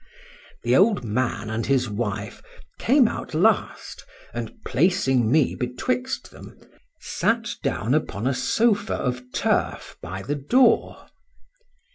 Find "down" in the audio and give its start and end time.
7.61-7.93